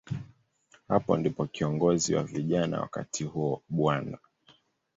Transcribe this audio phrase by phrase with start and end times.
[0.87, 3.91] Hapo ndipo kiongozi wa vijana wakati huo, Bw.